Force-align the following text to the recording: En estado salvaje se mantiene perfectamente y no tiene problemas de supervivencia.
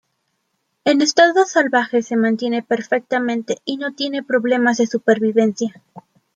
En 0.83 0.99
estado 1.03 1.45
salvaje 1.45 2.01
se 2.01 2.15
mantiene 2.15 2.63
perfectamente 2.63 3.59
y 3.65 3.77
no 3.77 3.93
tiene 3.93 4.23
problemas 4.23 4.77
de 4.79 4.87
supervivencia. 4.87 5.79